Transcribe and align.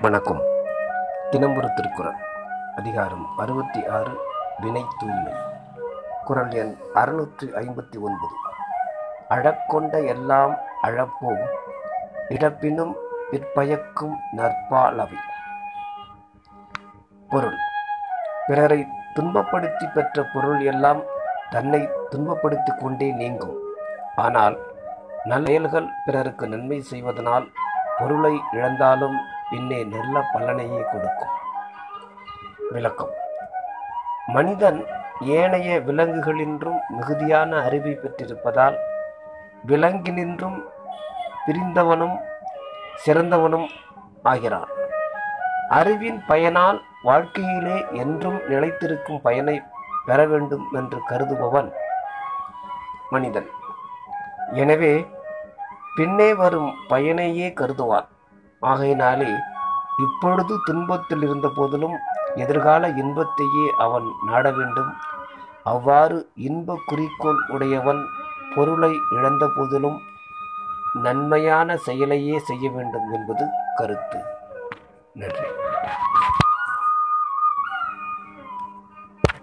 வணக்கம். 0.00 0.40
தினம்புற 1.30 1.74
திருக்குறள் 1.74 2.14
அதிகாரம் 2.76 3.26
அறுபத்தி 3.36 3.86
ஆறு 3.86 4.18
வினை 4.60 4.84
தூய்மை. 4.98 5.32
குரல் 6.24 6.50
எண் 6.50 6.76
அறுநூற்றி 6.94 7.44
ஐம்பத்தி 7.44 7.98
ஒன்பது. 8.00 8.34
அழக்கொண்ட 9.28 10.00
எல்லாம் 10.02 10.56
அழப்போம் 10.82 11.46
இடப்பினும் 12.28 12.94
பிற்பயக்கும் 13.30 14.18
நற்பாலவை 14.36 15.16
பொருள். 17.28 17.56
பிறரை 18.46 18.86
துன்பப்படுத்தி 19.14 19.92
பெற்ற 19.92 20.24
பொருள் 20.34 20.60
எல்லாம் 20.60 21.00
தன்னை 21.50 21.88
துன்பப்படுத்தி 22.10 22.72
கொண்டே 22.76 23.12
நீங்கும். 23.12 23.56
ஆனால் 24.16 24.56
நல்லெயல்கள் 25.24 25.88
பிறருக்கு 26.04 26.48
நன்மை 26.48 26.80
செய்வதனால் 26.80 27.46
பொருளை 27.98 28.40
இழந்தாலும் 28.52 29.16
பின்னே 29.50 29.84
நல்ல 29.84 30.22
பலனையே 30.32 30.80
கொடுக்கும். 30.92 31.34
விளக்கம். 32.70 33.14
மனிதன் 34.26 34.84
ஏனைய 35.20 35.80
விலங்குகளின்றும் 35.80 36.80
மிகுதியான 36.88 37.62
அறிவை 37.62 37.92
பெற்றிருப்பதால் 37.92 38.76
விலங்கினின்றும் 39.66 40.58
பிரிந்தவனும் 41.46 42.16
சிறந்தவனும் 43.06 43.68
ஆகிறான். 44.22 44.68
அறிவின் 45.68 46.22
பயனால் 46.28 46.80
வாழ்க்கையிலே 47.08 47.76
என்றும் 48.02 48.38
நிலைத்திருக்கும் 48.50 49.20
பயனை 49.26 49.56
பெற 50.06 50.18
வேண்டும் 50.32 50.64
என்று 50.72 50.98
கருதுபவன் 51.10 51.68
மனிதன். 53.14 53.48
எனவே 54.62 54.92
பின்னே 55.96 56.28
வரும் 56.40 56.70
பயனையே 56.90 57.48
கருதுவான். 57.60 58.08
ஆகையினாலே 58.62 59.30
இப்பொழுது 60.04 60.54
துன்பத்தில் 60.64 61.22
இருந்த 61.22 61.48
போதிலும் 61.56 61.96
எதிர்கால 62.34 62.88
இன்பத்தையே 63.02 63.66
அவன் 63.84 64.08
நாட 64.28 64.44
வேண்டும். 64.58 64.90
அவ்வாறு 65.72 66.18
இன்ப 66.48 66.78
குறிக்கோள் 66.86 67.40
உடையவன் 67.54 68.02
பொருளை 68.54 68.92
இழந்த 69.16 69.44
போதிலும் 69.56 69.98
நன்மையான 71.06 71.78
செயலையே 71.86 72.36
செய்ய 72.48 72.66
வேண்டும் 72.76 73.08
என்பது 73.16 73.46
கருத்து. 73.78 74.20
நன்றி. 75.22 75.48